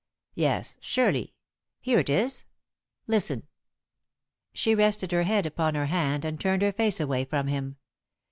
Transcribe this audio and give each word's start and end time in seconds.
Yes, 0.33 0.79
surely 0.81 1.35
here 1.79 1.99
it 1.99 2.09
is. 2.09 2.43
Listen." 3.05 3.45
She 4.51 4.73
rested 4.73 5.11
her 5.11 5.21
head 5.25 5.45
upon 5.45 5.75
her 5.75 5.85
hand 5.85 6.25
and 6.25 6.41
turned 6.41 6.63
her 6.63 6.73
face 6.73 6.99
away 6.99 7.23
from 7.23 7.45
him. 7.45 7.77